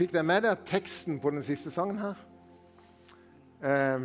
[0.00, 2.20] Fikk dere med dere teksten på den siste sangen her?
[3.60, 4.04] Eh,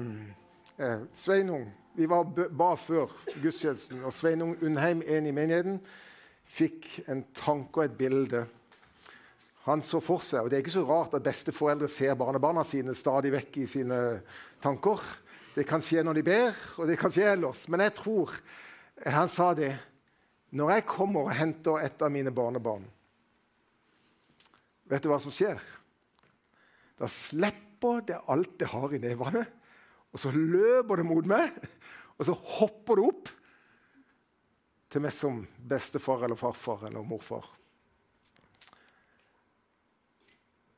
[0.83, 5.77] eh, Sveinung Vi var ba før gudstjenesten, og Sveinung Undheim, en i menigheten,
[6.43, 8.41] fikk en tanke og et bilde.
[9.63, 12.95] Han så for seg, og Det er ikke så rart at besteforeldre ser barnebarna sine
[12.95, 14.01] stadig vekk i sine
[14.61, 14.99] tanker.
[15.55, 17.69] Det kan skje når de ber, og det kan skje ellers.
[17.69, 18.35] Men jeg tror
[19.05, 19.71] han sa det
[20.51, 22.83] Når jeg kommer og henter et av mine barnebarn,
[24.85, 25.63] vet du hva som skjer?
[26.99, 29.43] Da slipper det alt det har i nevene,
[30.15, 31.51] og så løper det mot meg,
[32.15, 33.33] og så hopper det opp
[34.95, 37.49] til meg som bestefar eller farfar eller morfar.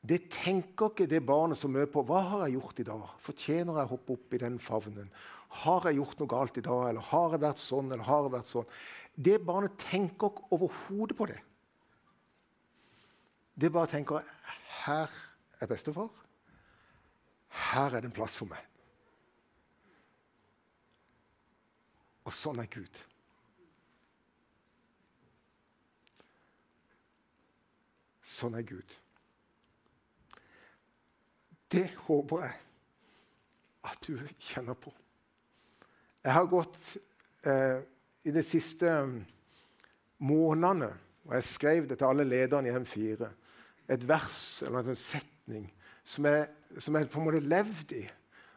[0.08, 2.04] Det tenker ikke det barnet som møter på.
[2.06, 3.08] Hva har jeg gjort i dag?
[3.22, 5.10] Fortjener jeg å hoppe opp i den favnen?
[5.64, 6.84] Har jeg gjort noe galt i dag?
[6.88, 7.92] Eller har jeg vært sånn?
[7.92, 8.68] eller har jeg vært sånn?
[9.14, 11.38] Det barnet tenker ikke overhodet på det.
[13.58, 14.24] Det bare tenker
[14.84, 15.10] her
[15.60, 16.10] er bestefar.
[17.48, 18.62] Her er det en plass for meg.
[22.28, 23.02] Og sånn er Gud.
[28.22, 28.96] Sånn er Gud.
[31.72, 32.56] Det håper jeg
[33.88, 34.14] at du
[34.50, 34.92] kjenner på.
[36.24, 36.78] Jeg har gått
[37.48, 37.80] eh,
[38.28, 39.18] i de siste mm,
[40.28, 40.90] månedene,
[41.28, 43.28] og jeg skrev det til alle lederne i M4,
[43.88, 44.98] et vers eller en
[45.48, 45.72] setning
[46.04, 46.46] som jeg,
[46.78, 48.04] som jeg på en måte levd i,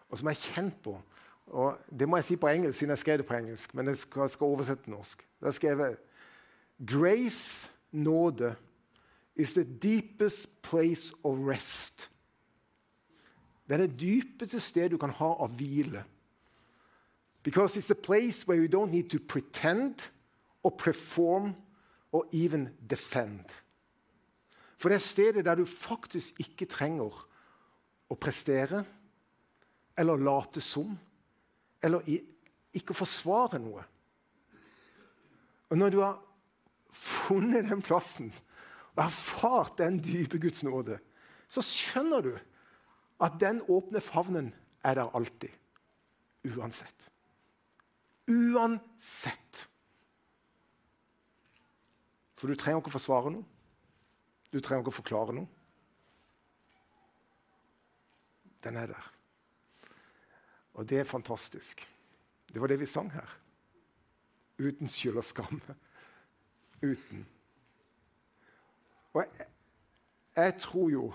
[0.09, 1.02] og som jeg har kjent på.
[1.48, 3.98] Og Det må jeg si på engelsk, siden jeg skrev det på engelsk, men jeg
[3.98, 5.28] skal, skal oversette til norsk.
[5.42, 5.98] Da skrev jeg
[6.88, 8.56] Grace, nåde,
[9.36, 12.11] is the deepest place of rest
[13.72, 16.03] det er det dypeste stedet du kan ha av hvile.
[17.44, 20.11] Because it's a place where you don't need to pretend
[20.64, 21.55] or perform
[22.11, 23.45] or even defend.
[24.82, 27.14] For det er stedet der du faktisk ikke trenger
[28.10, 28.82] å prestere
[30.02, 30.96] eller late som
[31.86, 32.08] eller
[32.73, 33.84] ikke forsvare noe.
[35.70, 36.17] Og når du har
[36.92, 38.32] funnet den plassen
[38.95, 40.98] og erfart den dype Guds nåde,
[41.52, 42.34] så skjønner du
[43.22, 44.50] at den åpne favnen
[44.84, 45.54] er der alltid.
[46.50, 47.10] Uansett.
[48.28, 49.66] Uansett.
[52.34, 53.61] For du trenger ikke å forsvare noe.
[54.52, 55.48] Du trenger ikke å forklare noe.
[58.62, 59.08] Den er der.
[60.73, 61.82] Og det er fantastisk.
[62.52, 63.38] Det var det vi sang her.
[64.60, 65.61] Uten skyld og skam.
[66.82, 67.26] Uten.
[69.14, 69.48] Og jeg,
[70.36, 71.06] jeg tror jo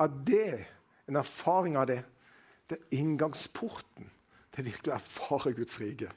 [0.00, 0.66] at det,
[1.08, 2.00] en erfaring av det,
[2.70, 4.08] det er inngangsporten
[4.52, 6.08] til virkelig å erfare Guds rike.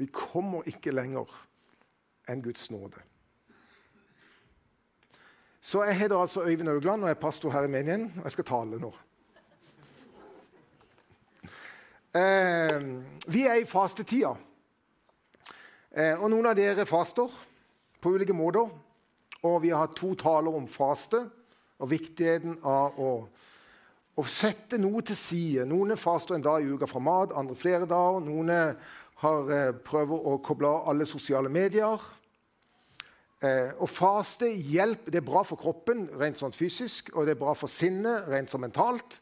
[0.00, 1.30] Vi kommer ikke lenger
[2.30, 3.02] enn Guds nåde.
[5.60, 8.32] Så Jeg heter altså Øyvind Augland og jeg er pastor her i menigheten, og jeg
[8.32, 8.94] skal tale nå.
[12.14, 12.80] Eh,
[13.26, 14.32] vi er i fastetida.
[15.90, 17.28] Eh, og noen av dere faster
[18.00, 18.70] på ulike måter.
[19.42, 21.22] Og vi har hatt to taler om faste
[21.80, 23.12] og viktigheten av å,
[24.16, 25.68] å sette noe til side.
[25.68, 28.24] Noen faster en dag i uka fra mat, andre flere dager.
[28.24, 28.50] Noen
[29.22, 32.00] har, eh, prøver å koble av alle sosiale medier.
[33.40, 37.40] Eh, å faste hjelp, det er bra for kroppen rent sånn fysisk, og det er
[37.40, 39.16] bra for sinnet rent sånn mentalt.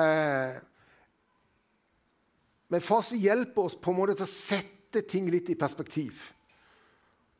[0.00, 0.56] Eh,
[2.72, 6.30] men faste hjelper oss på en måte til å sette ting litt i perspektiv.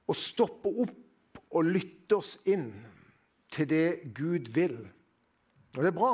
[0.05, 2.69] Og stoppe opp og lytte oss inn
[3.53, 4.77] til det Gud vil.
[5.72, 6.12] Og det er bra.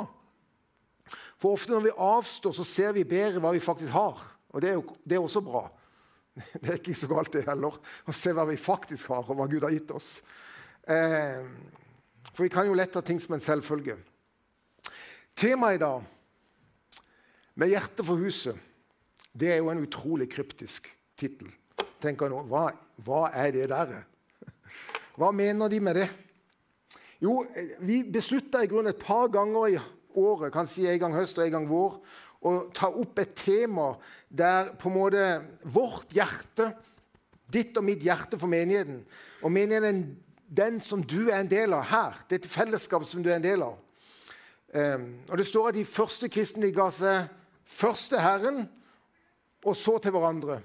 [1.39, 4.23] For ofte når vi avstår, så ser vi bedre hva vi faktisk har.
[4.55, 5.65] Og det er, jo, det er også bra.
[6.61, 9.47] Det er ikke så galt, det heller, å se hva vi faktisk har, og hva
[9.51, 10.19] Gud har gitt oss.
[10.89, 11.43] Eh,
[12.31, 13.97] for vi kan jo lett ha ting som en selvfølge.
[15.39, 16.07] Temaet i dag,
[17.59, 18.55] med hjertet for huset,
[19.35, 20.87] det er jo en utrolig kryptisk
[21.19, 21.51] tittel.
[21.99, 22.69] Hva,
[23.03, 23.93] hva er det der?
[25.19, 26.07] Hva mener de med det?
[27.19, 27.41] Jo,
[27.83, 29.79] vi beslutta i grunnen et par ganger i
[30.15, 31.97] året, kan si en gang høst og en gang vår,
[32.39, 33.91] å ta opp et tema
[34.29, 35.25] der på en måte
[35.67, 36.71] vårt hjerte,
[37.51, 39.01] ditt og mitt hjerte for menigheten,
[39.41, 40.03] og menigheten
[40.49, 43.63] den som du er en del av her, dette fellesskapet som du er en del
[43.65, 43.77] av.
[44.73, 47.29] Um, og Det står at de første kristne ga seg
[47.69, 48.67] først til Herren,
[49.65, 50.59] og så til hverandre.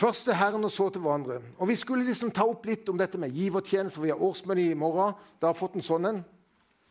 [0.00, 1.40] Først til Herren og så til hverandre.
[1.58, 4.00] Og Vi skulle liksom ta opp litt om dette med givertjeneste.
[4.00, 5.14] Vi har årsmøte i morgen.
[5.40, 6.24] da har fått en sånn en.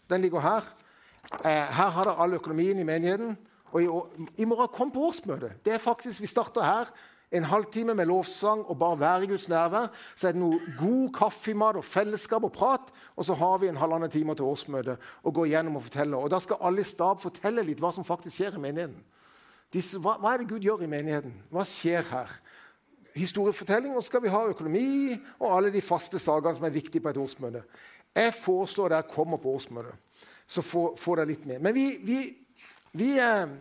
[0.09, 0.63] Den ligger her.
[1.33, 3.37] Eh, her har dere all økonomien i menigheten.
[3.69, 3.87] Og i,
[4.41, 5.59] i morgen kom på årsmøtet.
[5.65, 6.93] Det er faktisk, Vi starter her
[7.31, 9.91] en halvtime med lovsang og bare være i Guds nærvær.
[10.15, 12.89] Så er det noe god kaffemat og fellesskap og prat.
[13.15, 16.17] Og så har vi en halvannen time til årsmøtet og går gjennom og forteller.
[16.17, 19.03] Og Da skal alle i stab fortelle litt hva som faktisk skjer i menigheten.
[19.73, 21.35] Disse, hva, hva, er det Gud gjør i menigheten?
[21.53, 22.31] Hva skjer her?
[23.13, 27.01] Historiefortelling, og så skal vi ha økonomi og alle de faste sakene som er viktige
[27.01, 27.61] på et årsmøte.
[28.15, 29.93] Jeg foreslår dere kommer på årsmøtet,
[30.49, 31.61] så får, får dere litt med.
[31.61, 32.21] Men vi, vi,
[32.97, 33.51] vi eh,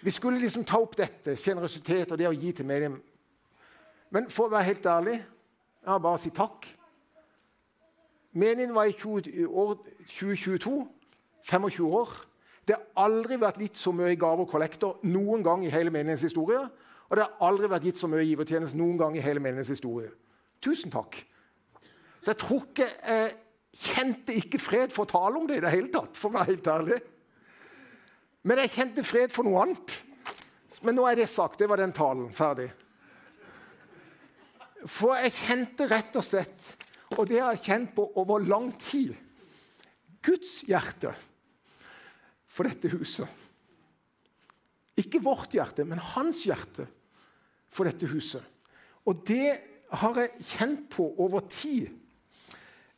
[0.00, 2.96] vi skulle liksom ta opp dette, sjenerøsitet og det å gi til medium.
[4.10, 6.66] Men for å være helt ærlig jeg har bare å si takk.
[8.36, 10.72] Meningen var i 2022
[11.48, 12.10] 25 år.
[12.68, 15.92] Det har aldri vært gitt så mye i gave og kollektor noen gang i hele
[15.92, 16.60] menighetens historie.
[17.08, 20.12] Og det har aldri vært gitt så mye givertjeneste noen gang i hele menighetens historie.
[20.62, 21.16] Tusen takk.
[22.20, 23.32] Så jeg tror ikke jeg
[23.76, 26.52] kjente ikke fred for å tale om det i det hele tatt, for å være
[26.52, 27.00] helt ærlig.
[28.48, 29.96] Men jeg kjente fred for noe annet.
[30.86, 31.58] Men nå er det sagt.
[31.60, 32.30] Det var den talen.
[32.34, 32.70] Ferdig.
[34.88, 36.70] For jeg kjente rett og slett,
[37.18, 39.12] og det har jeg kjent på over lang tid,
[40.24, 41.12] Guds hjerte
[42.50, 43.28] for dette huset.
[45.00, 46.86] Ikke vårt hjerte, men hans hjerte
[47.72, 48.44] for dette huset.
[49.08, 49.52] Og det
[50.00, 51.88] har jeg kjent på over tid.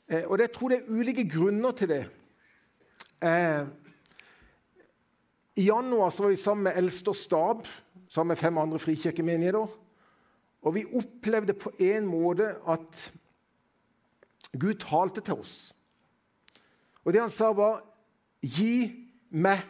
[0.08, 2.02] Eh, og jeg tror det er ulike grunner til det.
[3.22, 3.66] Eh,
[5.56, 7.69] i januar var vi sammen med Elster stab,
[8.08, 9.78] sammen med fem andre frikirkemenigheter.
[10.62, 13.12] Og vi opplevde på en måte at
[14.58, 15.75] Gud talte til oss.
[17.04, 17.82] Og det han sa, var
[18.43, 19.62] 'Gi meg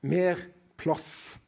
[0.00, 0.36] mer
[0.78, 1.38] plass'.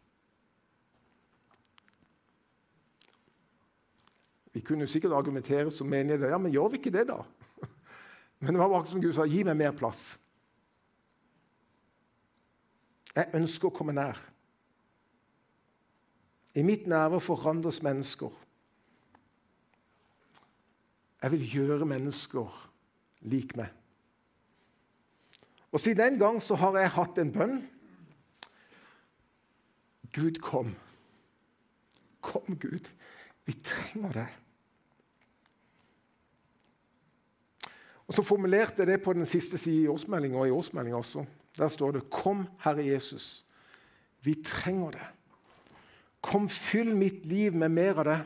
[4.53, 6.29] Vi kunne sikkert argumentere som menigheter.
[6.29, 7.23] Ja, men gjør vi ikke det, da?
[8.45, 10.19] Men det var akkurat som Gud sa, 'Gi meg mer plass'.
[13.17, 14.19] Jeg ønsker å komme nær.
[16.55, 18.31] I mitt nærvær forandres mennesker.
[21.23, 22.71] Jeg vil gjøre mennesker
[23.21, 23.71] lik meg.
[25.73, 27.71] Og Siden den gang så har jeg hatt en bønn.
[30.13, 30.75] Gud, kom.
[32.21, 32.91] Kom, Gud.
[33.47, 34.44] Vi trenger deg.
[38.07, 41.25] Og Så formulerte jeg det på den siste siden i årsmeldinga og i årsmeldinga også.
[41.59, 43.45] Der står det 'Kom, Herre Jesus'.
[44.23, 45.07] Vi trenger det.
[46.21, 48.21] Kom, fyll mitt liv med mer av det.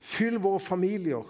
[0.00, 1.24] Fyll våre familier,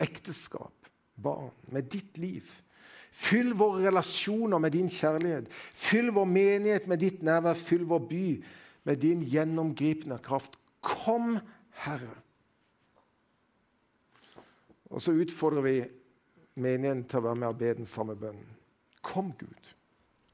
[0.00, 0.88] ekteskap,
[1.22, 2.42] barn, med ditt liv.
[3.14, 5.46] Fyll våre relasjoner med din kjærlighet.
[5.74, 7.54] Fyll vår menighet med ditt nærvær.
[7.54, 8.44] Fyll vår by
[8.84, 10.58] med din gjennomgripende kraft.
[10.82, 11.38] Kom,
[11.70, 12.23] Herre.
[14.94, 15.78] Og så utfordrer vi
[16.62, 18.46] menigheten til å være med og be den samme bønnen.
[19.02, 19.70] Kom, Gud.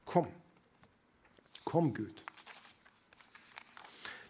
[0.05, 0.27] Kom.
[1.65, 2.21] Kom, Gud.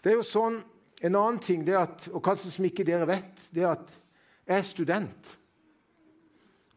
[0.02, 0.62] Det er jo sånn,
[1.02, 3.88] En annen ting det at, og kanskje som ikke dere vet, det er at
[4.46, 5.32] jeg er student.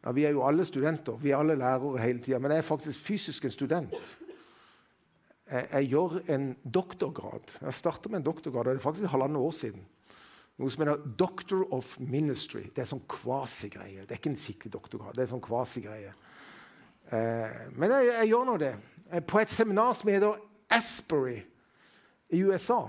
[0.00, 1.18] Ja, Vi er jo alle studenter.
[1.20, 2.38] Vi er alle lærere hele tida.
[2.40, 3.92] Men jeg er faktisk fysisk en student.
[5.44, 7.52] Jeg, jeg gjør en doktorgrad.
[7.60, 9.84] Jeg starta med en doktorgrad, og det er faktisk halvannet år siden
[10.58, 12.68] noe som heter Doctor of Ministry.
[12.74, 14.04] Det er sånn kvasigreie.
[14.04, 15.16] Det er ikke en skikkelig doktorgrad.
[15.16, 16.12] det er sånn kvasigreie.
[17.10, 18.74] Eh, men jeg, jeg, gjør nå det.
[19.10, 20.38] Eh, på et seminar som heter
[20.72, 21.40] Asbury
[22.30, 22.84] i USA.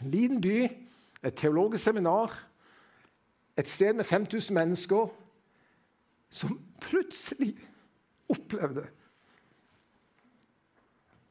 [0.00, 0.58] En liten by,
[1.24, 2.34] et teologisk seminar,
[3.56, 5.08] et sted med 5000 mennesker
[6.30, 7.54] som plutselig
[8.28, 8.84] opplevde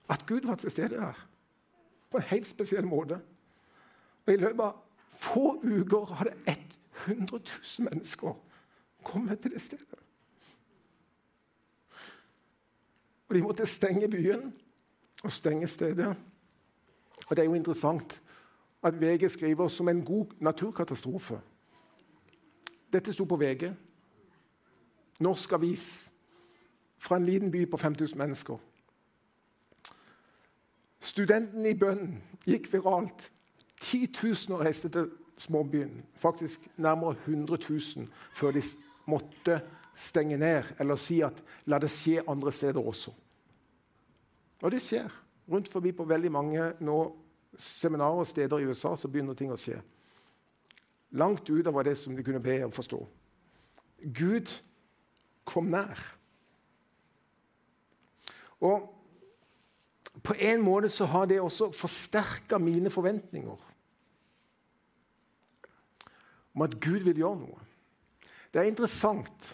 [0.09, 1.19] at Gud var til stede her
[2.09, 3.19] på en helt spesiell måte.
[4.25, 4.84] Og I løpet av
[5.17, 6.33] få uker hadde
[7.07, 7.39] 100
[7.79, 8.33] 000 mennesker
[9.03, 9.99] kommet til det stedet.
[13.29, 14.53] Og De måtte stenge byen
[15.23, 16.15] og stenge stedet.
[17.27, 18.21] Og Det er jo interessant
[18.83, 21.41] at VG skriver som en god naturkatastrofe.
[22.93, 23.73] Dette sto på VG.
[25.19, 26.11] Norsk avis
[26.97, 28.57] fra en liten by på 5000 mennesker.
[30.99, 33.31] Studenten i bønnen gikk viralt.
[33.81, 34.09] 10
[34.49, 36.03] 000 reiste til småbyen.
[36.15, 38.61] Faktisk nærmere 100 000 før de
[39.05, 39.61] måtte
[39.95, 43.11] stenge ned eller si at la det skje andre steder også.
[44.61, 45.11] Og det skjer.
[45.51, 47.15] Rundt forbi på veldig mange nå,
[47.57, 49.77] seminarer og steder i USA så begynner ting å skje.
[51.15, 52.99] Langt utover det som de kunne be og forstå.
[54.15, 54.51] Gud
[55.45, 56.01] kom nær.
[58.59, 58.89] Og
[60.23, 63.71] på en måte så har det også forsterka mine forventninger
[66.55, 67.63] om at Gud vil gjøre noe.
[68.53, 69.49] Det er interessant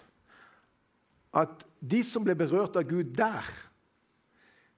[1.34, 3.48] at de som ble berørt av Gud der,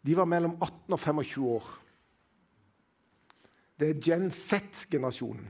[0.04, 1.68] de var mellom 18 og 25 år.
[3.80, 5.50] Det er Gen Z-generasjonen.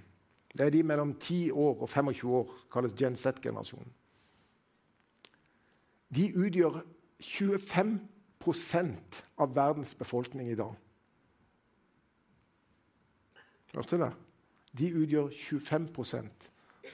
[0.53, 3.93] Det er de mellom 10 år og 25 år, kalles Gen Z-generasjonen.
[6.13, 6.81] De utgjør
[7.21, 7.99] 25
[9.37, 10.73] av verdens befolkning i dag.
[13.73, 14.11] Hørte det?
[14.77, 15.87] De utgjør 25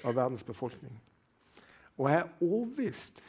[0.04, 0.96] av verdens befolkning.
[1.98, 3.24] Og jeg er overbevist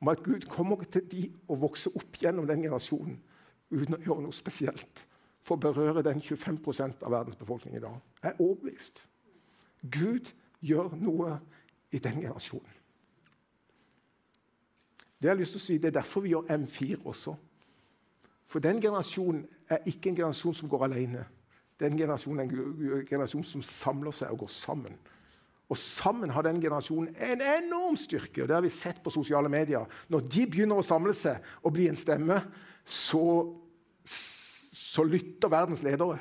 [0.00, 3.18] om at Gud kommer til de å vokse opp gjennom den generasjonen
[3.70, 5.04] uten å gjøre noe spesielt
[5.44, 6.60] for å berøre den 25
[7.02, 7.98] av verdens befolkning i dag.
[8.22, 9.04] Jeg er overbevist.
[9.82, 10.30] Gud
[10.64, 11.38] gjør noe
[11.92, 12.73] i den generasjonen.
[15.24, 17.32] Det har jeg lyst til å si, det er derfor vi gjør M4 også.
[18.52, 21.22] For den generasjonen er ikke en generasjon som går alene.
[21.80, 24.98] Den generasjonen er en generasjon som samler seg og går sammen.
[25.72, 28.42] Og sammen har den generasjonen en enorm styrke.
[28.42, 29.88] og Det har vi sett på sosiale medier.
[30.12, 32.36] Når de begynner å samle seg og bli en stemme,
[32.84, 33.24] så,
[34.04, 36.18] så lytter verdens ledere.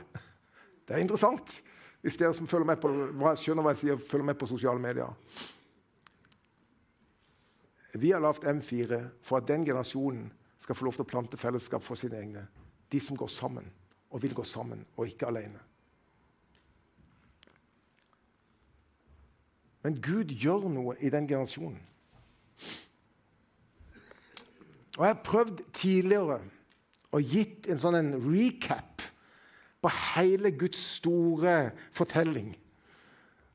[0.87, 1.57] Det er interessant.
[1.99, 2.93] Hvis dere som følger med på,
[3.35, 5.11] skjønner hva jeg sier, følger med på sosiale medier.
[7.93, 11.83] Vi har lagd M4 for at den generasjonen skal få lov til å plante fellesskap
[11.85, 12.47] for sine egne.
[12.89, 13.69] De som går sammen
[14.13, 15.59] og vil gå sammen, og ikke alene.
[19.83, 21.81] Men Gud gjør noe i den generasjonen.
[24.97, 26.37] Og Jeg har prøvd tidligere
[27.13, 29.01] å gitt en sånn en recap
[29.83, 32.53] på hele Guds store fortelling.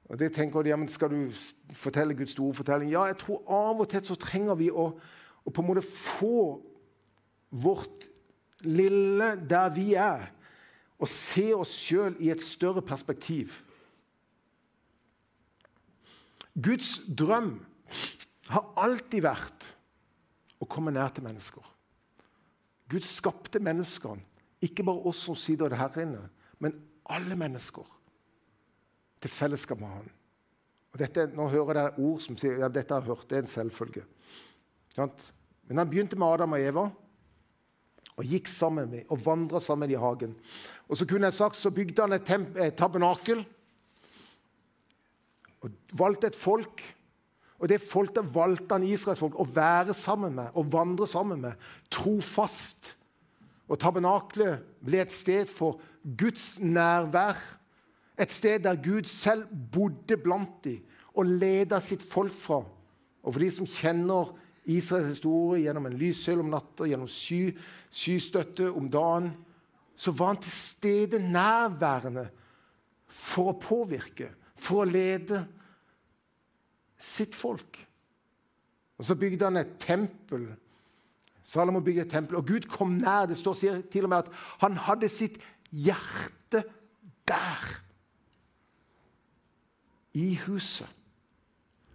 [0.08, 1.32] Og det tenker de, ja, men Skal du
[1.76, 2.90] fortelle Guds store fortelling?
[2.92, 4.90] Ja, jeg tror av og til så trenger vi å,
[5.44, 6.60] å på en måte få
[7.50, 8.08] vårt
[8.64, 10.30] lille der vi er,
[10.98, 13.60] og se oss sjøl i et større perspektiv.
[16.58, 17.60] Guds drøm
[18.48, 19.68] har alltid vært
[20.58, 21.62] å komme nær til mennesker.
[22.90, 24.24] Gud skapte menneskene,
[24.64, 26.24] ikke bare oss som sitter her inne,
[26.58, 26.74] men
[27.06, 27.86] alle mennesker,
[29.22, 30.08] til fellesskap med Han.
[30.92, 33.44] Og dette, nå hører dere ord som sier ja, dette har jeg hørt, det er
[33.44, 34.04] en selvfølge.
[34.98, 36.88] Men han begynte med Adam og Eva
[38.18, 40.32] og gikk sammen med, og vandra sammen i hagen.
[40.88, 43.44] Og så kunne jeg sagt, så bygde han et, et tabernakel
[45.62, 46.82] og valgte et folk.
[47.58, 51.68] Og det folket valgte han Israels folk å være sammen med og vandre sammen med.
[51.94, 52.94] Trofast.
[53.68, 55.78] Og tabernaklet ble et sted for
[56.18, 57.38] Guds nærvær.
[58.18, 60.84] Et sted der Gud selv bodde blant dem
[61.18, 62.62] og ledet sitt folk fra.
[63.22, 64.32] Og for de som kjenner
[64.68, 67.56] Israels historie gjennom en lyssøyle om natta, gjennom sky,
[67.90, 69.32] skystøtte om dagen,
[69.98, 72.28] så var han til stede nærværende
[73.08, 75.40] for å påvirke for å lede
[76.98, 77.78] sitt folk.
[78.98, 80.48] Og Så bygde han et tempel.
[81.46, 83.26] Salomo bygde et tempel, og Gud kom nær.
[83.26, 85.38] Det står til og med at han hadde sitt
[85.70, 86.64] hjerte
[87.28, 87.68] der.
[90.14, 90.88] I huset.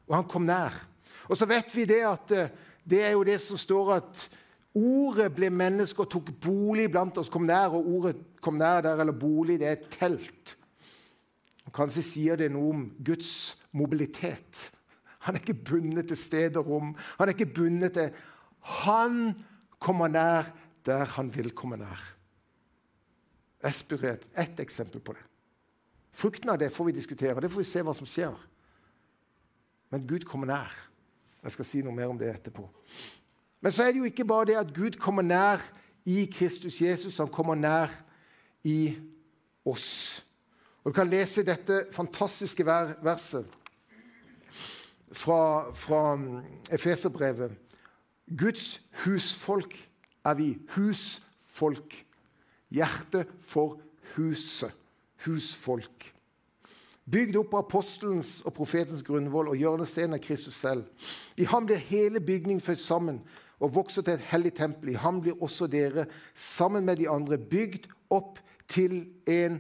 [0.08, 0.75] Og han kom nær.
[1.29, 2.51] Og så vet vi det at eh,
[2.84, 4.25] det er jo det som står at
[4.75, 7.32] ordet ble menneske og tok bolig blant oss.
[7.32, 10.55] Kom nær, og ordet kom nær der, eller bolig, det er et telt.
[11.74, 14.67] Kanskje sier det noe om Guds mobilitet.
[15.25, 16.91] Han er ikke bundet til sted og rom.
[17.17, 18.12] Han er ikke bundet til
[18.84, 19.34] Han
[19.79, 20.51] kommer nær
[20.86, 22.00] der han vil komme nær.
[23.63, 25.24] Espiret, ett eksempel på det.
[26.13, 27.41] Frukten av det får vi diskutere.
[27.41, 28.36] Det får vi se hva som skjer.
[29.89, 30.74] Men Gud kommer nær.
[31.43, 32.67] Jeg skal si noe mer om det etterpå.
[33.62, 35.63] Men så er det jo ikke bare det at Gud kommer nær
[36.05, 37.17] i Kristus Jesus.
[37.17, 37.91] Han kommer nær
[38.63, 38.96] i
[39.65, 40.24] oss.
[40.84, 43.46] Og Du kan lese dette fantastiske verset
[45.12, 46.41] fra, fra mm,
[46.72, 47.51] Efeserbrevet.
[48.38, 49.77] Guds husfolk
[50.25, 50.58] er vi.
[50.75, 52.05] Husfolk.
[52.70, 53.79] Hjerte for
[54.15, 54.74] huset.
[55.25, 56.10] Husfolk.
[57.12, 60.86] Bygd opp av apostelens og profetens grunnvoll og hjørnesteinen av Kristus selv.
[61.36, 63.20] I ham blir hele bygningen født sammen
[63.60, 64.94] og vokser til et hellig tempel.
[64.94, 69.60] I ham blir også dere, sammen med de andre, bygd opp til en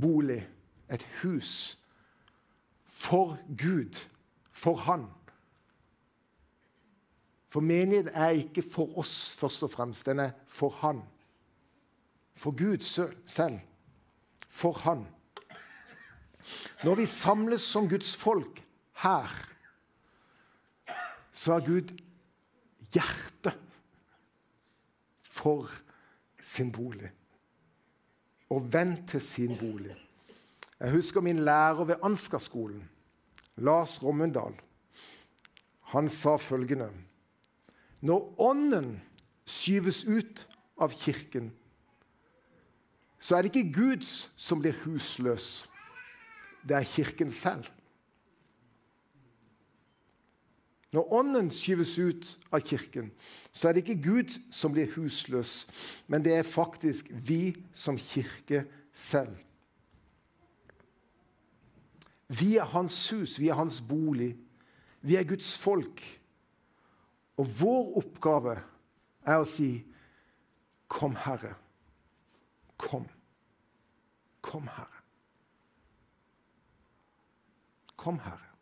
[0.00, 0.42] bolig,
[0.92, 1.78] et hus,
[2.84, 4.00] for Gud,
[4.52, 5.06] for Han.
[7.48, 11.02] For menigheten er ikke for oss først og fremst, den er for Han.
[12.34, 12.80] For Gud
[13.26, 13.60] selv.
[14.56, 15.04] For Han.
[16.84, 18.62] Når vi samles som Guds folk
[19.02, 19.32] her,
[21.32, 21.92] så har Gud
[22.94, 23.58] hjertet
[25.22, 25.68] for
[26.42, 27.10] sin bolig
[28.50, 29.96] og vendt til sin bolig.
[30.80, 32.88] Jeg husker min lærer ved Ansgar-skolen,
[33.56, 34.54] Lars Rommundal.
[35.92, 36.90] Han sa følgende
[38.00, 39.02] Når Ånden
[39.44, 40.46] skyves ut
[40.80, 41.52] av Kirken,
[43.20, 45.68] så er det ikke Guds som blir husløs.
[46.68, 47.64] Det er Kirken selv.
[50.92, 53.10] Når Ånden skyves ut av Kirken,
[53.52, 55.66] så er det ikke Gud som blir husløs,
[56.06, 59.34] men det er faktisk vi som kirke selv.
[62.28, 64.36] Vi er hans hus, vi er hans bolig.
[65.00, 66.00] Vi er Guds folk.
[67.36, 68.56] Og vår oppgave
[69.26, 69.84] er å si,
[70.88, 71.54] 'Kom, Herre.
[72.76, 73.06] Kom.
[74.42, 75.02] Kom, Herre.
[77.96, 78.52] Kom, Herre.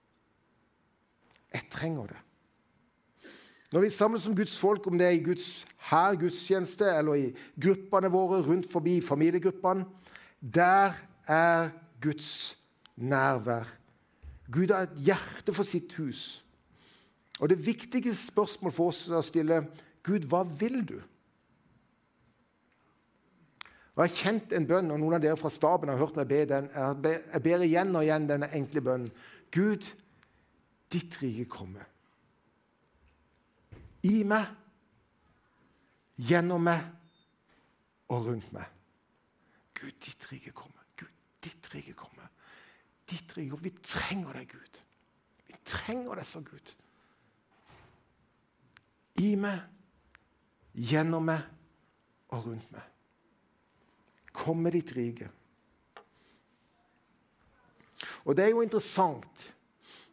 [1.55, 2.21] Jeg trenger det.
[3.73, 7.31] Når vi samles som Guds folk, om det er i Guds her gudstjeneste eller i
[7.61, 9.85] gruppene våre rundt forbi familiegruppene,
[10.41, 10.95] der
[11.27, 11.71] er
[12.03, 12.57] Guds
[12.97, 13.67] nærvær.
[14.53, 16.45] Gud har et hjerte for sitt hus.
[17.41, 19.65] Og det viktigste spørsmålet for oss er å stille
[20.07, 20.99] Gud, hva vil du?
[23.95, 26.41] Jeg har kjent en bønn, og noen av dere fra staben har hørt meg be
[26.51, 26.69] den.
[26.75, 29.13] Jeg ber igjen og igjen denne enkle bønnen.
[29.55, 29.87] Gud,
[30.91, 31.85] ditt rike komme.
[34.05, 34.51] I meg,
[36.19, 36.83] gjennom meg
[38.11, 38.67] og rundt meg.
[39.79, 40.83] Gud, ditt rike komme.
[40.99, 42.27] Gud, ditt rike komme.
[43.11, 43.63] Ditt rike.
[43.63, 44.83] Vi trenger deg, Gud.
[45.47, 46.75] Vi trenger deg så, Gud
[49.23, 49.61] i meg,
[50.75, 51.45] gjennom meg
[52.35, 52.94] og rundt meg.
[54.35, 55.31] Kom med ditt rike.
[58.25, 59.45] Og det er jo interessant.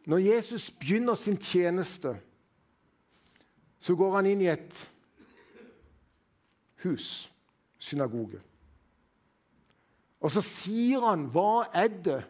[0.06, 2.14] Når Jesus begynner sin tjeneste,
[3.82, 4.80] så går han inn i et
[6.84, 7.30] hus,
[7.82, 8.40] synagoge.
[10.22, 12.20] Og så sier han hva er det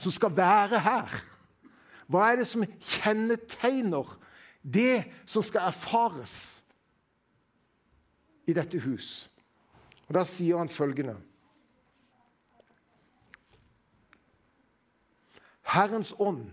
[0.00, 1.20] som skal være her?
[2.10, 4.16] Hva er det som kjennetegner
[4.62, 6.60] det som skal erfares
[8.48, 9.30] i dette hus.
[10.08, 11.16] Og Da sier han følgende
[15.66, 16.46] Herrens ånd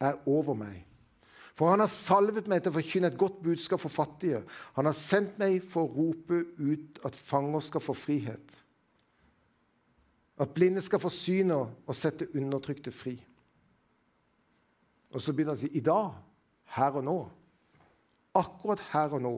[0.00, 0.86] er over meg.
[1.58, 4.40] For han har salvet meg til å forkynne et godt budskap for fattige.
[4.78, 8.54] Han har sendt meg for å rope ut at fanger skal få frihet.
[10.40, 13.18] At blinde skal få syn og sette undertrykte fri.
[15.12, 16.16] Og så begynner han å si i dag,
[16.78, 17.18] her og nå.
[18.40, 19.36] Akkurat her og nå.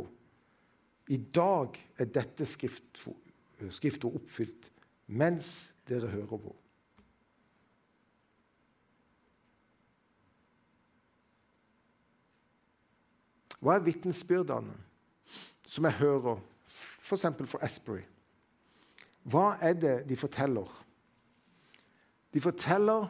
[1.10, 4.70] I dag er dette skriftet oppfylt
[5.10, 6.54] mens dere hører på.
[13.62, 14.74] Hva er vitnesbyrdene
[15.70, 17.26] som jeg hører, f.eks.
[17.46, 18.02] For Asbury?
[19.22, 20.66] Hva er det de forteller?
[22.34, 23.06] De forteller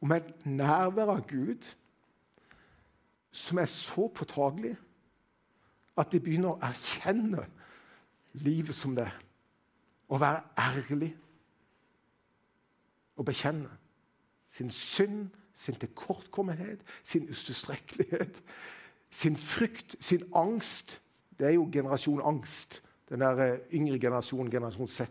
[0.00, 1.68] om et nærvær av Gud
[3.30, 4.74] som er så påtagelig
[5.98, 7.44] at de begynner å erkjenne
[8.42, 9.16] livet som det er.
[10.08, 11.12] Å være ærlig
[13.18, 13.70] og bekjenne
[14.48, 18.38] sin synd, sin tilkortkommenhet, sin utilstrekkelighet,
[19.10, 21.00] sin frykt, sin angst.
[21.38, 25.08] Det er jo generasjon angst, den der eh, yngre generasjonen, generasjon Z.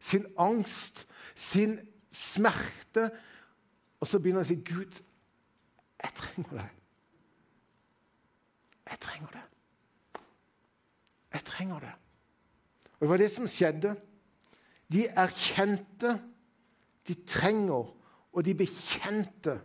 [0.00, 1.78] Sin angst, sin
[2.10, 3.10] smerte,
[4.00, 5.02] og så begynner han å si, 'Gud,
[6.02, 6.76] jeg trenger deg.'
[8.90, 9.42] Jeg trenger det.
[11.32, 11.92] Jeg trenger det.
[12.92, 13.94] Og Det var det som skjedde.
[14.92, 16.16] De erkjente,
[17.06, 17.94] de trenger,
[18.32, 19.60] og de bekjente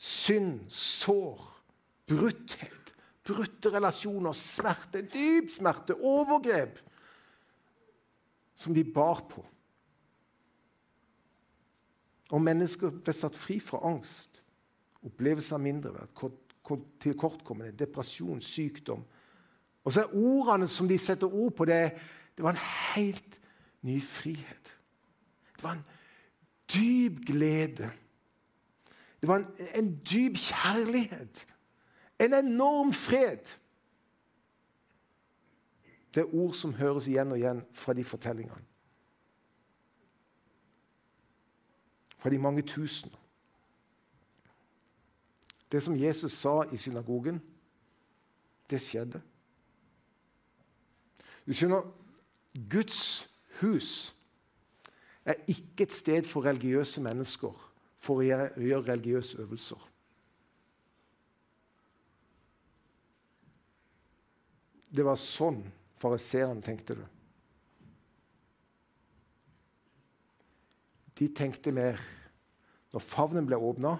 [0.00, 1.40] synd, sår,
[2.10, 2.92] brutthet,
[3.26, 6.80] brutte relasjoner, smerte, dyp smerte, overgrep,
[8.58, 9.44] som de bar på.
[12.30, 14.42] Og mennesker ble satt fri fra angst,
[15.06, 16.26] opplevelse av mindreverd,
[17.02, 19.02] tilkortkommende, depresjon, sykdom.
[19.84, 21.80] Og så er ordene som de setter ord på, det,
[22.36, 23.40] det var en helt
[23.86, 24.74] ny frihet.
[25.56, 25.86] Det var en
[26.70, 27.88] dyp glede.
[29.20, 31.46] Det var en, en dyp kjærlighet.
[32.20, 33.56] En enorm fred.
[36.14, 38.66] Det er ord som høres igjen og igjen fra de fortellingene.
[42.20, 43.14] fra de mange tusen.
[45.72, 47.40] Det som Jesus sa i synagogen,
[48.70, 49.22] det skjedde.
[51.46, 51.86] Du skjønner,
[52.70, 53.28] Guds
[53.60, 54.14] hus
[55.24, 57.54] er ikke et sted for religiøse mennesker
[57.96, 59.89] for å gjøre religiøse øvelser.
[64.90, 65.62] Det var sånn
[66.00, 67.08] fariseerne tenkte det.
[71.20, 72.00] De tenkte mer
[72.90, 73.92] Når favnen ble åpna,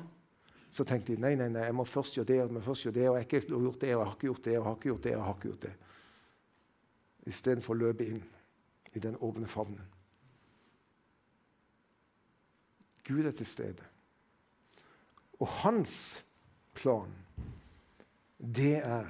[0.74, 2.96] så tenkte de nei, nei, nei, jeg må først gjøre det, jeg må først gjøre
[2.96, 4.64] det, og jeg har ikke gjort det, og jeg har ikke gjort det, og jeg
[4.66, 5.72] har ikke gjort det, jeg har ikke gjort det.
[7.30, 8.24] Istedenfor å løpe inn
[8.98, 9.86] i den åpne favnen.
[13.06, 13.86] Gud er til stede.
[15.38, 15.94] Og hans
[16.74, 17.14] plan,
[18.38, 19.06] det er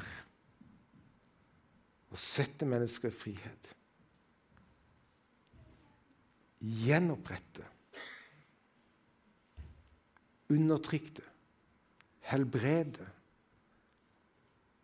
[2.10, 3.70] å sette mennesker i frihet.
[6.60, 7.66] Gjenopprette.
[10.50, 11.22] Undertrykte.
[12.30, 13.06] Helbrede.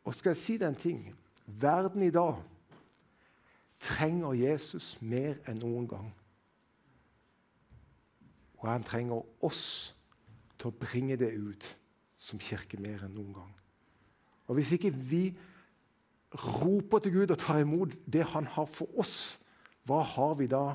[0.07, 1.03] Og skal jeg si deg en ting?
[1.47, 2.39] Verden i dag
[3.83, 6.09] trenger Jesus mer enn noen gang.
[8.63, 9.67] Og han trenger oss
[10.57, 11.67] til å bringe det ut
[12.19, 13.53] som kirke mer enn noen gang.
[14.47, 15.25] Og Hvis ikke vi
[16.35, 19.39] roper til Gud og tar imot det han har for oss,
[19.87, 20.75] hva har vi da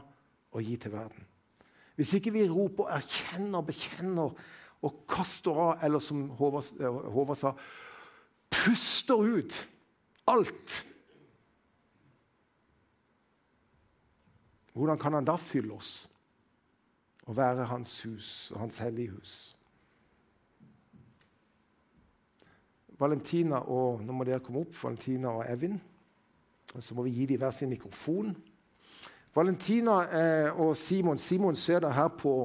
[0.52, 1.28] å gi til verden?
[2.00, 4.32] Hvis ikke vi roper, erkjenner, bekjenner
[4.82, 7.54] og kaster av, eller som Håvard, eh, sa,
[8.50, 9.68] puster ut
[10.32, 10.86] alt
[14.72, 16.08] Hvordan kan han da fylle oss
[17.28, 19.34] og være hans hus og hans hellige hus?
[23.02, 25.80] Valentina og nå må dere komme opp, Valentina og Evin.
[26.76, 28.36] Og så må vi gi dem hver sin mikrofon.
[29.36, 32.36] Valentina eh, og Simon Simon ser dere her på,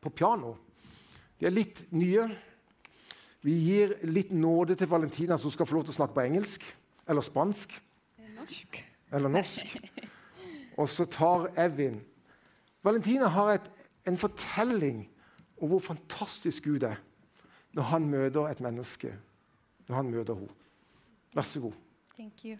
[0.00, 0.54] på piano.
[1.40, 2.28] De er litt nye.
[3.44, 6.64] Vi gir litt nåde til Valentina, som skal få lov til å snakke på engelsk
[7.08, 7.74] eller spansk.
[8.38, 8.80] Norsk.
[9.12, 9.74] Eller norsk.
[10.80, 12.00] Og så tar Evin
[12.84, 13.68] Valentina har et,
[14.04, 15.04] en fortelling
[15.56, 16.98] om hvor fantastisk Gud er
[17.74, 19.14] når han møter et menneske.
[19.88, 20.48] Når han møter henne.
[21.34, 21.72] Vær så god.
[22.18, 22.56] Thank you.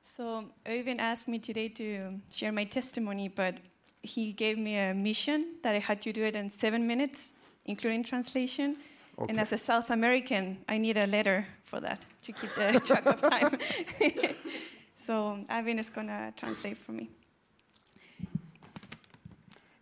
[0.00, 3.54] So Owen asked me today to share my testimony, but
[4.02, 8.04] he gave me a mission that I had to do it in seven minutes, including
[8.04, 8.76] translation.
[9.16, 9.30] Ok.
[9.30, 13.06] And as a South American, I need a letter for that to keep the track
[13.06, 13.58] of time.
[14.94, 17.08] so Avin is going to translate for me.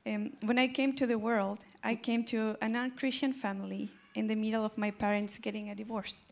[0.06, 3.90] Um, when I came to the world, I came to a non Christian family
[4.20, 6.24] in the middle of my parents getting a divorce.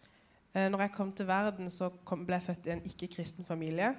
[0.54, 3.94] Eh, Når jeg kom til verden, så kom, ble jeg født i en ikke-kristen familie.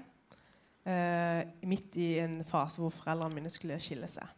[0.85, 4.29] Eh, midt i en fase hvor foreldrene mine skulle skille seg.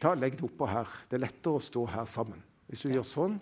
[0.00, 0.90] Ta, legg det oppå her.
[1.10, 2.42] Det er lettere å stå her sammen.
[2.68, 3.40] Hvis du gjør sånn,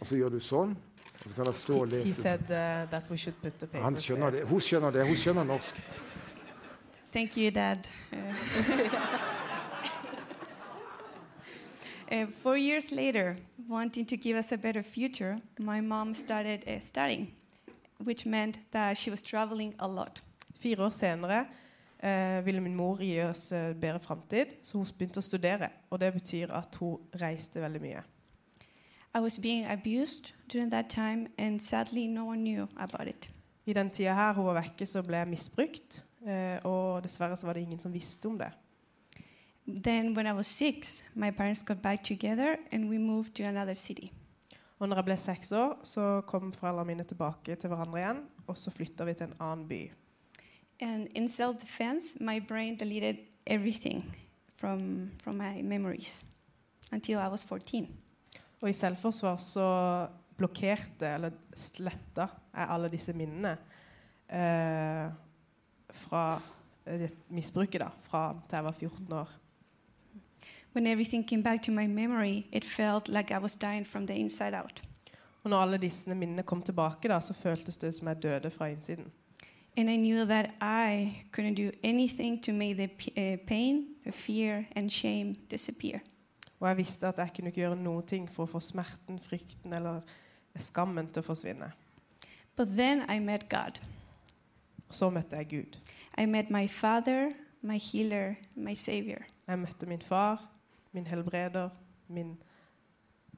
[0.00, 0.72] og så gjør du sånn,
[1.14, 3.66] og så kan jeg stå og He, he said uh, that we should put the
[3.66, 4.42] papers Han skjønner det.
[4.48, 5.06] Hun skjønner det.
[5.06, 5.78] Hun skjønner norsk.
[7.12, 7.86] Thank you, Dad.
[12.14, 13.36] Uh, four years later,
[13.68, 17.26] wanting to give us a better future, my mom started uh, studying,
[18.04, 20.22] which meant that she was traveling a lot.
[20.60, 21.46] Fire år senere
[21.98, 25.70] eh, ville min mor gi oss eh, bedre framtid, så hun begynte å studere.
[25.90, 28.02] Og det betyr at hun reiste veldig mye.
[29.14, 33.28] I was being abused during that time, and sadly, no one knew about it.
[33.66, 36.04] I den tida her hun var vekke, så ble jeg misbrukt.
[36.22, 38.52] Eh, og dessverre så var det ingen som visste om det.
[39.66, 43.74] Then, when I was six, my parents got back together and we moved to another
[43.74, 44.12] city.
[44.78, 48.24] Og når jeg ble seks år, så kom foreldrene mine tilbake til hverandre igjen.
[48.46, 49.92] Og så flytta vi til en annen by.
[50.80, 51.26] And in
[51.60, 54.04] defense, my brain deleted everything
[54.56, 56.26] from, from my memories
[56.92, 57.88] until I was 14.
[58.60, 59.68] Og i selvforsvar så
[60.36, 63.56] blokkerte, eller sletta, jeg alle disse minnene
[64.28, 65.08] eh,
[65.94, 66.24] fra
[66.86, 69.34] eh, misbruket da, fra til jeg var 14 år.
[70.74, 74.14] When everything came back to my memory, it felt like I was dying from the
[74.14, 74.82] inside out.
[75.44, 78.66] Og når alle disse minnene kom tilbake, da, så føltes det som jeg døde fra
[78.66, 79.12] innsiden.
[79.76, 84.64] And I knew that I couldn't do anything to make the uh, pain, the fear,
[84.76, 86.00] and shame disappear.
[86.60, 89.72] Og jeg visste at jeg kunne ikke gjøre noen ting for å få smerten, frykten
[89.72, 90.00] eller
[90.58, 91.70] skammen til å forsvinne.
[92.56, 93.78] But then I met God.
[94.88, 95.78] Og så møtte jeg Gud.
[96.18, 97.30] I met my Father,
[97.62, 99.22] my healer, my Savior.
[99.46, 100.53] Jeg møtte min far,
[100.94, 101.70] min helbreder,
[102.06, 102.36] min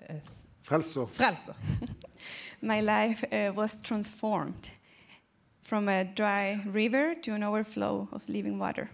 [0.01, 0.21] eh,
[0.63, 1.07] Frelser.
[1.07, 1.55] frelser.
[2.61, 4.71] My life uh, was transformed
[5.63, 8.89] from a dry river to an overflow of living water.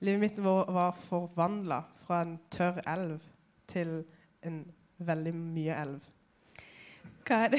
[0.00, 3.20] Livet mitt var, var forvandla fra en tørr elv
[3.66, 4.04] til
[4.42, 4.64] en
[4.98, 6.00] veldig mye elv.
[7.24, 7.54] God,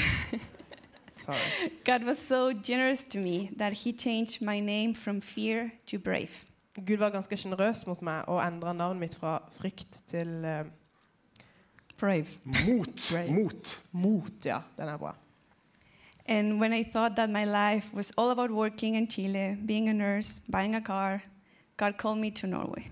[1.15, 1.69] Sorry.
[1.85, 6.50] God was so generous to me that He changed my name from fear to brave.
[6.75, 10.69] Gud var ganske sjenerøs mot meg og endra navnet mitt fra frykt til eh,
[11.99, 12.37] Brave.
[12.43, 13.09] Mot.
[13.11, 13.33] Brave.
[13.33, 13.73] Mot.
[13.91, 14.45] mot.
[14.45, 15.15] Ja, den er bra.
[16.25, 19.93] And when I thought that my life was all about working in Chile, being a
[19.93, 21.21] nurse, buying a car,
[21.77, 22.83] God called me to Norway.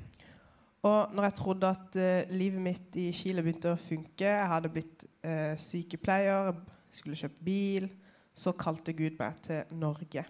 [0.81, 4.71] Og når jeg trodde at eh, livet mitt i Chile begynte å funke, jeg hadde
[4.71, 6.53] blitt eh, sykepleier,
[6.91, 7.89] skulle kjøpt bil,
[8.33, 10.23] så kalte Gud meg til Norge.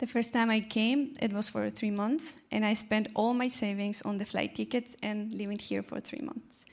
[0.00, 3.48] The first time I came, it was for three months, and I spent all my
[3.48, 6.64] savings on the flight tickets and living here for three months.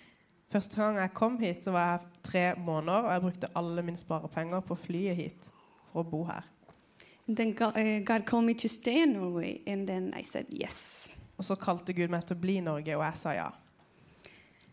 [0.50, 3.98] Første gang jeg kom hit, så var jeg tre måneder, og jeg brukte alle mine
[3.98, 5.52] sparepenger på flyet hit
[5.92, 6.48] for å bo her.
[7.28, 11.10] Then God, uh, God called me to stay in Norway, and then I said yes.
[11.38, 13.50] Og så kalte Gud meg til å bli i Norge, og jeg sa ja.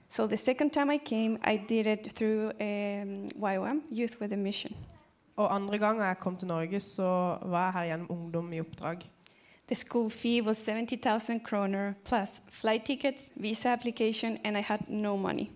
[0.08, 4.36] So the second time I came, I did it through um, YOM, Youth with a
[4.36, 4.76] Mission.
[5.36, 8.98] Og andre gang jeg kom til Norge, så var jeg her gjennom Ungdom i oppdrag.
[9.66, 15.16] The school fee was 70,000 kroner plus flight tickets, visa application, and I had no
[15.16, 15.50] money.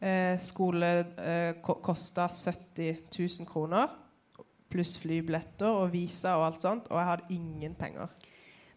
[0.00, 3.86] Eh, skole eh, ko kosta 70 000 kroner,
[4.70, 8.06] pluss flybilletter og visa og alt sånt, og jeg hadde ingen penger.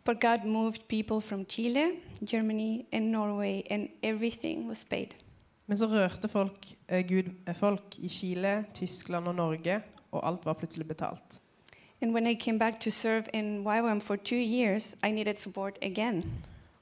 [0.06, 1.86] But God moved people from Chile,
[2.26, 5.08] Germany, and Norway, and everything was paid.
[5.68, 9.82] Men så rørte folk, eh, Gud eh, folk i Chile, Tyskland og Norge,
[10.16, 11.42] og alt var plutselig betalt.
[12.02, 15.78] And when I came back to serve in YWAM for two years, I needed support
[15.82, 16.24] again.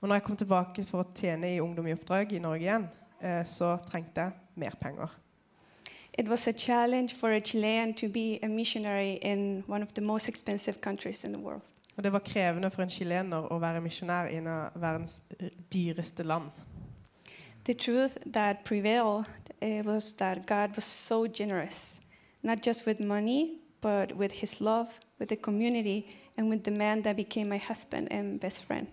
[0.02, 2.88] Og når jeg kom tilbake for å tjene i Ungdom i oppdrag i Norge igjen,
[3.22, 5.08] eh, så trengte jeg mer penger.
[6.14, 10.02] It was a challenge for a Chilean to be a missionary in one of the
[10.02, 11.62] most expensive countries in the world.
[11.98, 15.50] Og det var krevende for en chilener å være misjonær i en av verdens eh,
[15.74, 16.50] dyreste land.
[17.66, 19.26] The truth that prevailed
[19.62, 22.02] uh, was that God was so generous,
[22.44, 24.88] not just with money, but with his love,
[25.20, 26.06] with the community,
[26.38, 28.88] and with the man that became my husband and best friend.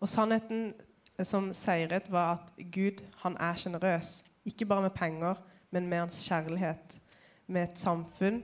[0.00, 0.74] Og sannheten
[1.18, 4.24] eh, som seiret, var at Gud han er sjenerøs.
[4.44, 5.34] Ikke bare med penger,
[5.70, 7.00] men med hans kjærlighet.
[7.46, 8.42] Med et samfunn,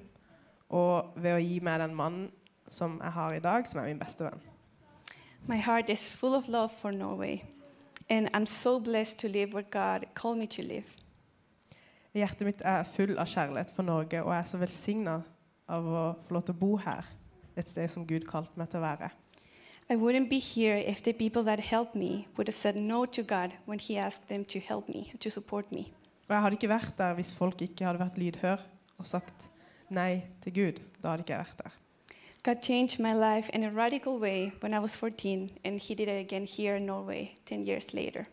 [0.69, 2.31] og ved å gi meg den mannen
[2.69, 4.41] som jeg har i dag, som er min beste venn.
[5.47, 7.45] My heart is full of love for Norway,
[8.09, 11.06] and I'm so blessed to live where God called me to live.
[12.17, 15.19] Hjertet mitt er full av kjærlighet for Norge, og jeg er så velsigna
[15.69, 17.05] av å få lov til å bo her.
[17.57, 19.11] Et sted som Gud kalte meg til å være.
[19.89, 23.23] I wouldn't be here if the people that helped me would have said no to
[23.23, 25.93] God when He asked them to help me, to support me.
[26.29, 28.65] Og jeg hadde ikke vært der hvis folk ikke hadde vært lydhør
[28.99, 29.51] og sagt
[29.93, 30.81] nei til Gud.
[31.03, 31.77] Da hadde ikke jeg vært der.
[32.43, 36.09] God changed my life in a radical way when I was 14, and He did
[36.09, 38.27] it again here in Norway 10 years later.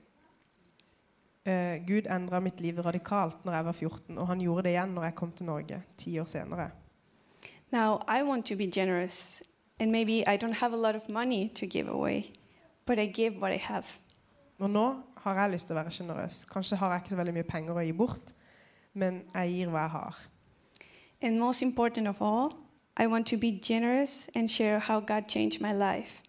[1.45, 4.93] Eh, Gud endra mitt liv radikalt når jeg var 14, og han gjorde det igjen
[4.95, 6.69] når jeg kom til Norge ti år senere.
[7.71, 9.43] Now, I want to be generous,
[9.79, 12.31] and maybe I don't have a lot of money to give away,
[12.85, 13.85] but I give what I have.
[14.59, 16.45] Og nå har jeg lyst til å være sjenerøs.
[16.45, 18.33] Kanskje har jeg ikke så veldig mye penger å gi bort,
[18.93, 20.21] men jeg gir hva jeg har.
[21.21, 22.53] And most important of all,
[22.95, 26.21] I want to be generous and share how God changed my life,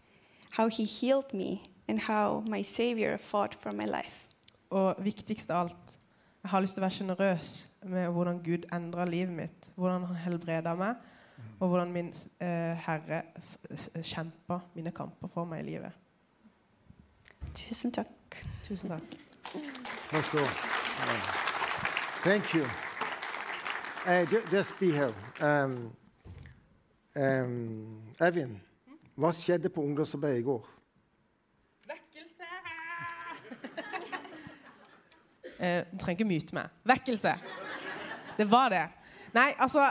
[0.50, 4.24] how He healed me, and how my Savior fought for my life.
[4.74, 5.98] Og viktigst av alt,
[6.44, 7.50] jeg har lyst til å være sjenerøs
[7.88, 9.68] med hvordan Gud endra livet mitt.
[9.78, 10.98] Hvordan han helbreda meg,
[11.60, 12.10] og hvordan min
[12.42, 13.22] eh, Herre
[14.02, 15.92] kjempa mine kamper for meg i livet.
[17.54, 18.42] Tusen takk.
[18.66, 19.16] Tusen takk.
[22.24, 22.64] Thank you.
[24.06, 25.14] Uh, ju- just be here.
[25.40, 25.92] Um,
[27.16, 28.60] um, Evin,
[29.16, 30.73] hva skjedde på ungdomsarbeidet i går?
[35.58, 36.72] Eh, du trenger ikke myte meg.
[36.88, 37.34] Vekkelse.
[38.38, 38.86] Det var det.
[39.34, 39.90] Nei, altså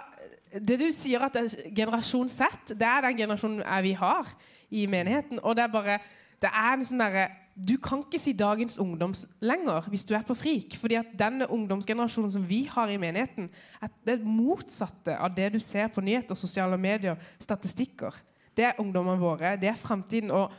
[0.54, 4.28] Det du sier at er generasjon Z, det er den generasjonen vi har
[4.70, 5.40] i menigheten.
[5.42, 6.00] Og det er bare
[6.42, 10.26] Det er en sånn derre Du kan ikke si dagens ungdom lenger hvis du er
[10.26, 10.76] på frik.
[10.76, 13.50] fordi at denne ungdomsgenerasjonen som vi har i menigheten,
[13.82, 18.14] er det motsatte av det du ser på nyheter, sosiale medier, statistikker.
[18.58, 19.56] Det er ungdommene våre.
[19.58, 20.32] Det er framtiden.
[20.32, 20.52] Og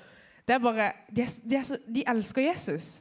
[0.47, 1.63] det er bare, de, de,
[1.95, 3.01] de elsker Jesus.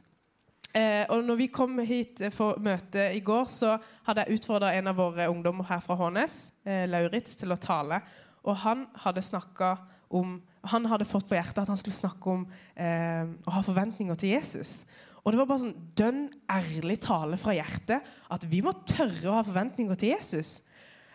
[0.74, 3.76] Eh, og når vi kom hit for møte i går, så
[4.08, 8.00] hadde jeg utfordra en av våre ungdommer her fra Hånes, eh, Lauritz, til å tale.
[8.42, 9.76] Og han hadde snakka
[10.14, 12.46] om Han hadde fått på hjertet at han skulle snakke om
[12.80, 14.86] eh, å ha forventninger til Jesus.
[15.20, 19.34] Og det var bare sånn dønn ærlig tale fra hjertet at vi må tørre å
[19.36, 20.62] ha forventninger til Jesus.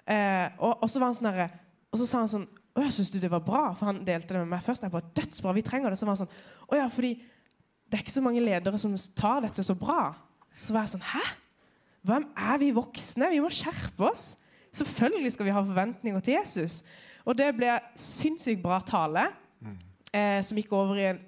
[0.06, 1.58] Eh, og, og så var han sånn der,
[1.90, 2.46] Og så sa han sånn
[2.78, 3.64] Å ja, syns du det var bra?
[3.74, 4.86] For han delte det med meg først.
[4.86, 5.98] Jeg bare, dødsbra, vi trenger det.
[5.98, 7.16] Så var han sånn Å ja, fordi
[7.90, 10.14] det er ikke så mange ledere som tar dette så bra.
[10.58, 11.24] Så var jeg sånn Hæ?
[12.06, 13.32] Hvem er vi voksne?
[13.34, 14.38] Vi må skjerpe oss.
[14.72, 16.84] Selvfølgelig skal vi ha forventninger til Jesus.
[17.26, 19.28] Og det ble sinnssykt bra tale,
[20.14, 21.20] eh, som gikk over i en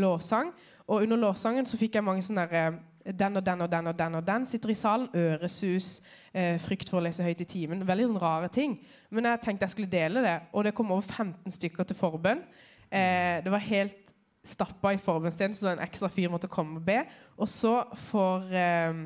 [0.00, 0.52] lovsang.
[0.86, 2.66] Og under lovsangen så fikk jeg mange sånne der,
[3.06, 5.08] eh, Den og den og den og den og den sitter i salen.
[5.14, 6.00] Øresus,
[6.32, 7.86] eh, frykt for å lese høyt i timen.
[7.86, 8.78] Veldig sånn rare ting.
[9.10, 12.42] Men jeg tenkte jeg skulle dele det, og det kom over 15 stykker til forbønn.
[12.90, 14.13] Eh, det var helt
[14.44, 17.00] stappa i forbønnstjenesten, så en ekstra fyr måtte komme og be.
[17.40, 17.78] Og så
[18.10, 19.04] får eh,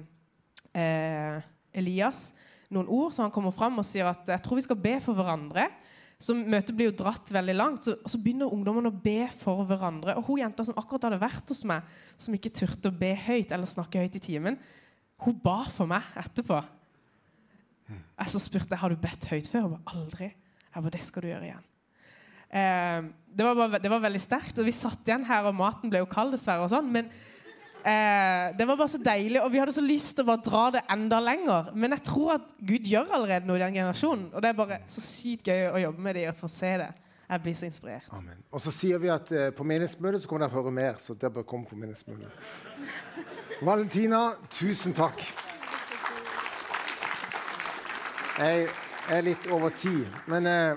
[0.75, 1.39] eh,
[1.79, 2.33] Elias
[2.75, 5.17] noen ord, så han kommer fram og sier at jeg tror vi skal be for
[5.17, 5.69] hverandre.
[6.19, 9.63] Så møtet blir jo dratt veldig langt, så, og så begynner ungdommen å be for
[9.69, 10.17] hverandre.
[10.19, 11.87] Og hun jenta som akkurat hadde vært hos meg,
[12.19, 14.59] som ikke turte å be høyt eller snakke høyt i timen,
[15.23, 16.59] hun ba for meg etterpå.
[17.89, 19.67] Jeg så spurte jeg har du bedt høyt før.
[19.67, 20.33] Hun ba aldri.
[20.75, 21.68] Jeg ba, det skal du gjøre igjen.
[22.49, 24.59] Eh, det, var bare, det, var veldig sterkt.
[24.59, 26.67] og Vi satt igjen her, og maten ble jo kald, dessverre.
[26.67, 27.11] og sånn, men
[27.89, 30.63] Eh, det var bare så deilig, og vi hadde så lyst til å bare dra
[30.75, 31.71] det enda lenger.
[31.79, 34.27] Men jeg tror at Gud gjør allerede noe i den generasjonen.
[34.35, 36.89] Og det er bare så sykt gøy å jobbe med dem og få se det.
[37.29, 38.09] Jeg blir så inspirert.
[38.17, 38.41] Amen.
[38.53, 40.99] Og så sier vi at eh, på menighetsmøtet så kommer dere høre mer.
[41.01, 42.29] så dere bør komme på menighetsmøtet.
[43.63, 45.23] Valentina, tusen takk.
[48.39, 48.69] Jeg
[49.11, 50.77] er litt over tid, men eh,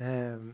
[0.00, 0.46] eh,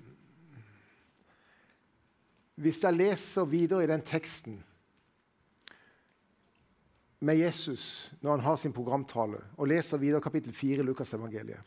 [2.62, 4.60] hvis jeg leser videre i den teksten
[7.22, 11.60] med Jesus når han har sin programtale, og leser videre kapittel 4 i Lukas evangeliet,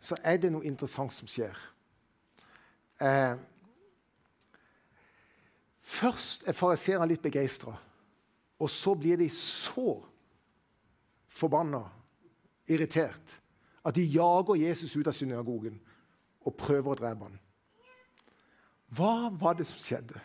[0.00, 1.56] så er det noe interessant som skjer.
[3.00, 3.34] Eh,
[5.82, 7.74] først er fariseerne litt begeistra,
[8.58, 10.02] og så blir de så
[11.28, 11.82] forbanna,
[12.66, 13.40] irritert,
[13.84, 15.76] at de jager Jesus ut av synagogen
[16.46, 17.38] og prøver å drepe ham.
[18.96, 20.20] Hva var det som skjedde?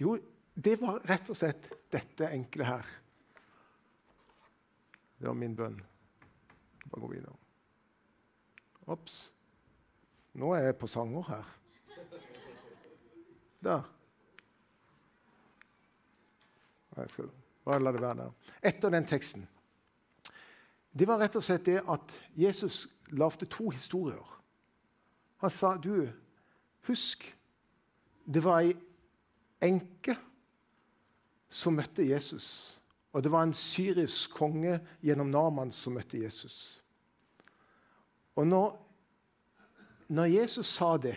[0.00, 0.16] Jo,
[0.54, 2.88] det var rett og slett dette enkle her.
[5.20, 5.78] Det var min bønn.
[6.90, 7.36] Bare gå videre.
[8.90, 9.22] Ops.
[10.40, 11.48] Nå er jeg på sanger her.
[13.60, 13.88] Der.
[16.96, 17.30] Jeg skal
[17.64, 18.52] bare la det være der.
[18.72, 19.44] Etter den teksten.
[20.90, 24.39] Det var rett og slett det at Jesus lagde to historier.
[25.40, 26.08] Han sa, 'Du,
[26.86, 27.36] husk
[28.26, 28.76] Det var ei
[29.60, 30.14] enke
[31.50, 32.80] som møtte Jesus.
[33.12, 36.82] Og det var en syrisk konge gjennom Naman som møtte Jesus.
[38.36, 38.76] Og når,
[40.08, 41.16] når Jesus sa det,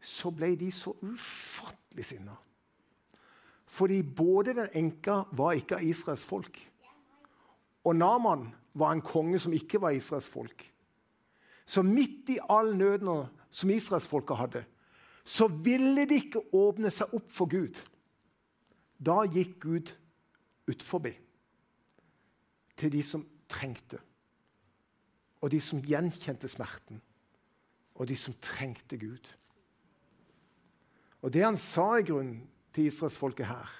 [0.00, 2.36] så ble de så ufattelig sinna.
[3.66, 6.58] Fordi både den enka var ikke av Israels folk,
[7.84, 10.69] og Naman var en konge som ikke var Israels folk.
[11.70, 14.64] Så midt i all nøden som israelsfolket hadde,
[15.24, 17.78] så ville de ikke åpne seg opp for Gud.
[18.98, 19.92] Da gikk Gud
[20.70, 21.12] utforbi
[22.80, 24.00] til de som trengte,
[25.40, 27.00] og de som gjenkjente smerten,
[27.94, 29.30] og de som trengte Gud.
[31.22, 33.70] Og Det han sa i grunnen til israelsfolket her,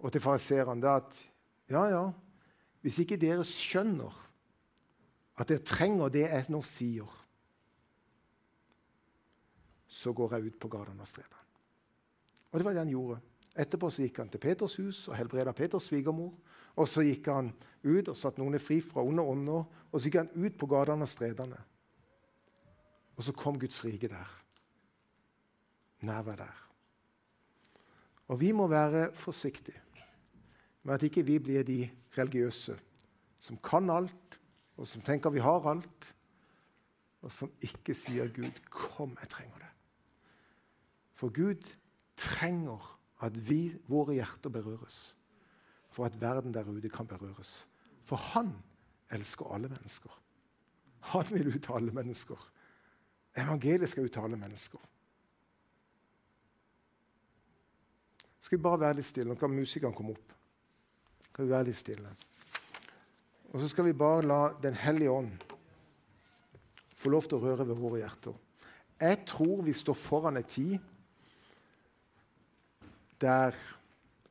[0.00, 1.30] og til fariseerne, er at
[1.70, 2.10] ja, ja,
[2.80, 4.29] hvis ikke dere skjønner
[5.40, 7.18] at dere trenger det jeg nå sier,
[9.90, 11.40] så går jeg ut på gatene og stredene.
[12.50, 13.18] Og det var det han gjorde.
[13.60, 16.32] Etterpå så gikk han til Peters hus og helbreda Peters svigermor.
[16.78, 17.50] Og så gikk han
[17.82, 19.66] ut og satte noen fri fra onde ånder.
[19.90, 21.58] Og så gikk han ut på gatene og stredene.
[23.18, 24.30] Og så kom Guds rike der.
[26.06, 26.60] Nærvær der.
[28.30, 29.82] Og vi må være forsiktige
[30.82, 31.82] med at ikke vi blir de
[32.16, 32.78] religiøse
[33.40, 34.29] som kan alt,
[34.80, 36.06] og som tenker vi har alt,
[37.20, 39.76] og som ikke sier 'Gud, kom, jeg trenger det'.
[41.14, 41.76] For Gud
[42.16, 45.16] trenger at vi, våre hjerter berøres,
[45.88, 47.68] for at verden der ute kan berøres.
[48.04, 48.54] For han
[49.10, 50.22] elsker alle mennesker.
[51.00, 52.52] Han vil ut til alle mennesker.
[53.36, 54.78] Evangeliet skal ut til alle mennesker.
[58.40, 59.28] Skal vi bare være litt stille?
[59.28, 60.32] Nå kan musikeren komme opp.
[61.28, 62.16] Skal vi være litt stille?
[63.50, 65.32] Og så skal vi bare la Den hellige ånd
[67.00, 68.34] få lov til å røre ved våre hjerter.
[69.00, 70.78] Jeg tror vi står foran en tid
[73.20, 73.56] der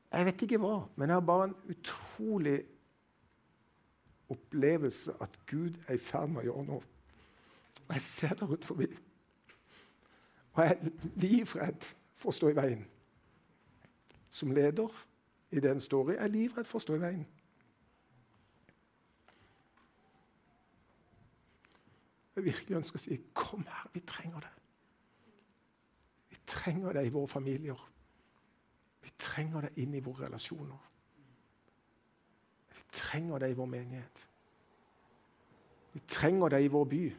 [0.09, 2.63] Jeg vet ikke hva, men jeg har bare en utrolig
[4.29, 6.87] opplevelse at Gud er i ferd med å gjøre noe.
[7.87, 8.87] Og jeg ser der ut forbi.
[10.53, 11.85] Og jeg er livredd
[12.17, 12.81] for å stå i veien.
[14.29, 14.97] Som leder
[15.51, 17.27] i den står i, er livredd for å stå i veien.
[22.39, 24.59] Jeg virkelig ønsker å si 'Kom her, vi trenger det'.
[26.29, 27.91] Vi trenger det i våre familier.
[29.01, 30.77] Vi trenger det inn i våre relasjoner.
[32.69, 34.29] Vi trenger det i vår menighet.
[35.93, 37.09] Vi trenger det i vår by.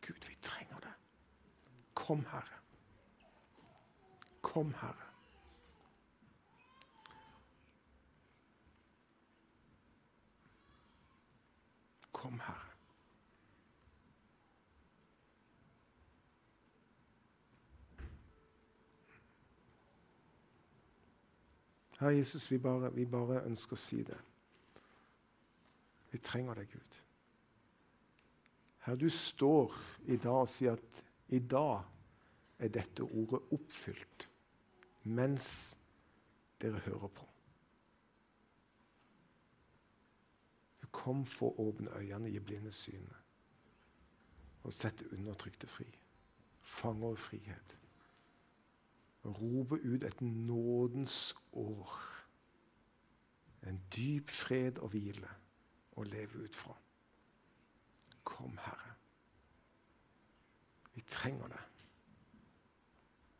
[0.00, 0.92] Gud, vi trenger det.
[1.94, 2.60] Kom, Herre.
[4.42, 5.10] Kom, Herre.
[12.12, 12.55] Kom, Herre.
[21.98, 24.18] Herre Jesus, vi bare, vi bare ønsker å si det.
[26.12, 26.98] Vi trenger deg, Gud.
[28.84, 29.72] Herre, du står
[30.12, 31.86] i dag og sier at i dag
[32.58, 34.28] er dette ordet oppfylt
[35.06, 35.48] mens
[36.60, 37.26] dere hører på.
[40.96, 43.26] Kom for å åpne øynene, gi blinde synet
[44.66, 45.86] og sette undertrykte fri.
[46.66, 47.74] Fanger i frihet.
[49.26, 51.94] Og rope ut et nådens år.
[53.66, 55.30] En dyp fred og hvile
[55.98, 56.76] å leve ut fra.
[58.26, 58.94] Kom, Herre.
[60.94, 61.62] Vi trenger det.